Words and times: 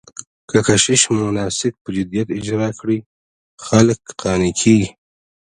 که 0.49 0.57
کشیش 0.67 1.01
مناسک 1.21 1.73
په 1.83 1.89
جديت 1.97 2.27
اجرا 2.37 2.69
کړي، 2.79 2.97
خلک 3.65 3.99
قانع 4.21 4.51
کېږي. 4.59 4.89